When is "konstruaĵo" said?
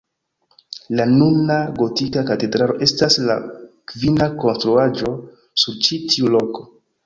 4.47-5.15